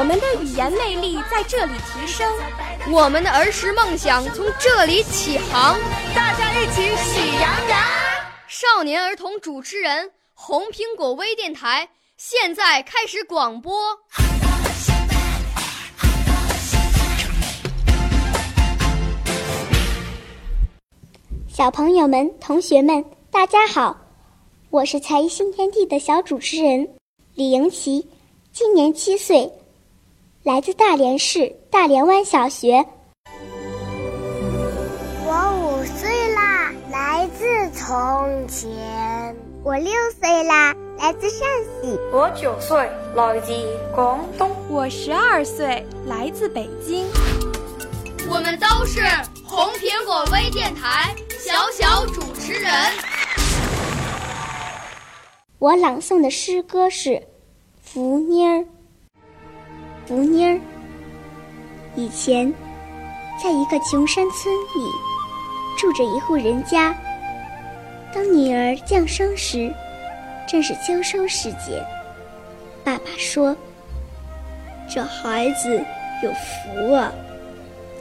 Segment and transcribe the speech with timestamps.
[0.00, 2.26] 我们的语言魅力在这里提升，
[2.90, 5.78] 我们的儿时梦想从这里起航。
[6.14, 7.78] 大家一起喜羊羊。
[8.48, 11.86] 少年儿童主持人，红苹果微电台。
[12.16, 13.78] 现在开始广播。
[21.46, 23.94] 小朋友们、同学们，大家好，
[24.70, 26.88] 我是才艺新天地的小主持人
[27.34, 28.08] 李莹琪，
[28.50, 29.52] 今年七岁，
[30.42, 32.86] 来自大连市大连湾小学。
[35.26, 39.36] 我五岁啦，来自从前。
[39.62, 40.74] 我六岁啦。
[40.96, 41.46] 来自陕
[41.82, 43.52] 西，我九岁，来自
[43.94, 47.06] 广东，我十二岁，来自北京。
[48.30, 49.02] 我们都是
[49.44, 52.72] 红苹果微电台小小主持人。
[55.58, 57.10] 我朗诵的诗歌是
[57.82, 58.56] 《福妮儿》。
[60.10, 60.60] 福妮儿，
[61.94, 62.52] 以前，
[63.40, 64.90] 在一个穷山村里，
[65.78, 66.92] 住着一户人家。
[68.12, 69.72] 当女儿降生时，
[70.48, 71.80] 正是秋收时节，
[72.82, 73.56] 爸爸说
[74.92, 75.80] ：“这孩子
[76.24, 77.12] 有福啊，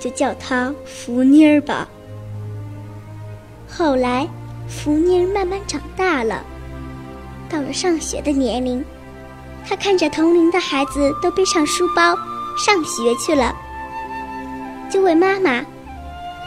[0.00, 1.86] 就叫她福妮儿吧。”
[3.68, 4.26] 后来，
[4.66, 6.42] 福妮儿慢慢长大了，
[7.50, 8.82] 到了上学的年龄，
[9.68, 12.16] 他看着同龄的孩子都背上书包
[12.56, 13.54] 上学去了，
[14.90, 15.62] 就问妈妈：“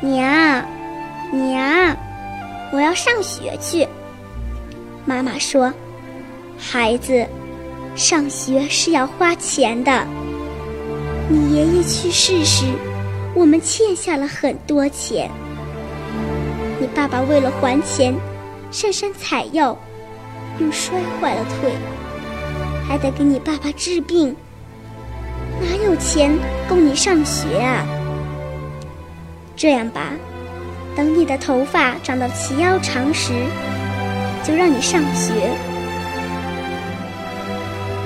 [0.00, 0.64] 娘，
[1.30, 1.94] 娘，
[2.72, 3.86] 我要上学去。”
[5.04, 5.70] 妈妈说
[6.58, 7.26] ：“孩子，
[7.94, 10.06] 上学是要花钱的。
[11.28, 12.64] 你爷爷去世时，
[13.34, 15.30] 我们欠下了很多钱。
[16.80, 18.14] 你爸爸为了还钱，
[18.70, 19.76] 上山采药，
[20.58, 21.72] 又摔坏了腿，
[22.92, 24.36] 还得给你爸爸治病，
[25.62, 26.30] 哪有钱
[26.68, 27.86] 供你上学啊？
[29.56, 30.12] 这样吧，
[30.94, 33.32] 等你的头发长到齐腰长时。”
[34.44, 35.32] 就让你上学。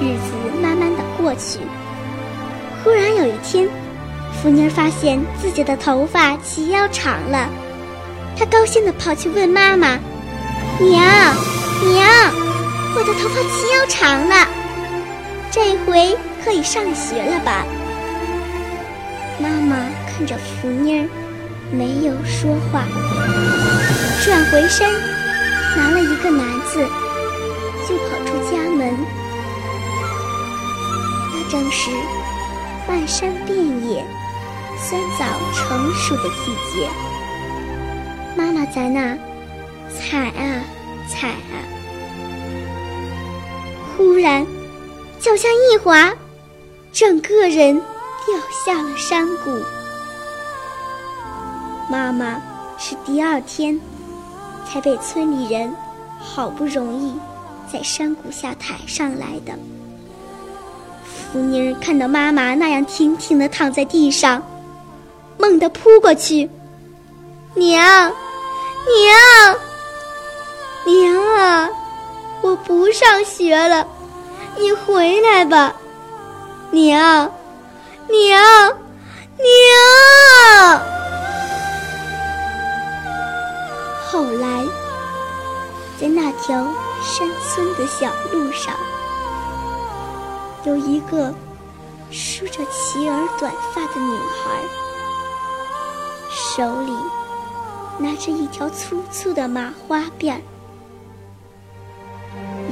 [0.00, 1.58] 日子慢慢的过去，
[2.84, 3.68] 忽然有一天，
[4.40, 7.48] 福妮儿发现自己的头发齐腰长了，
[8.38, 9.98] 她高兴的跑去问妈妈
[10.78, 11.02] ：“娘，
[11.92, 12.08] 娘，
[12.94, 14.46] 我的头发齐腰长了，
[15.56, 17.64] 这回可以上学了吧？”
[19.40, 21.08] 妈妈看着福妮儿，
[21.72, 22.84] 没有说话，
[24.22, 24.86] 转回身。
[25.74, 26.86] 拿了一个篮子，
[27.86, 28.94] 就跑出家门。
[31.32, 31.90] 那正是
[32.88, 34.04] 漫山遍野、
[34.78, 35.24] 酸枣
[35.54, 36.88] 成熟的季节。
[38.34, 39.16] 妈妈在那
[39.90, 40.64] 采啊
[41.08, 41.54] 采啊，
[43.96, 44.46] 忽然
[45.26, 46.14] 脚下一滑，
[46.92, 47.76] 整个人
[48.24, 49.50] 掉下了山谷。
[51.90, 52.40] 妈妈
[52.78, 53.80] 是第二天。
[54.68, 55.72] 才被村里人
[56.18, 57.14] 好不容易
[57.72, 59.52] 在山谷下抬上来的。
[61.04, 64.42] 福妮儿看到妈妈那样挺挺的躺在地上，
[65.38, 66.50] 猛地扑过去
[67.54, 68.12] ：“娘，
[68.86, 69.56] 娘，
[70.84, 71.68] 娘啊！
[72.42, 73.86] 我不上学了，
[74.58, 75.74] 你回来吧，
[76.70, 77.30] 娘，
[78.08, 78.72] 娘，
[79.36, 80.80] 娘。”
[84.08, 84.64] 后来，
[86.00, 86.66] 在那条
[87.02, 88.74] 山村的小路上，
[90.64, 91.34] 有一个
[92.10, 94.62] 梳着齐耳短发的女孩，
[96.30, 96.92] 手里
[97.98, 100.40] 拿着一条粗粗的麻花辫。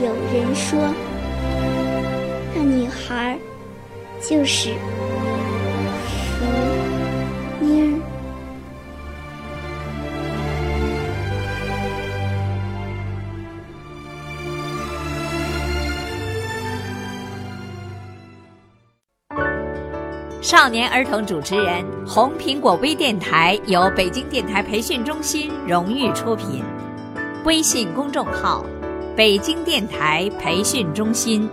[0.02, 0.78] 有人说，
[2.56, 3.36] 那女孩
[4.20, 4.72] 就是
[6.38, 6.44] 福
[7.60, 8.00] 妮儿。
[20.40, 26.62] 少年儿童主持人，红苹果微电台由北京电台培训中心荣誉出品，
[27.44, 28.64] 微信公众号：
[29.16, 31.50] 北京电台培训中心。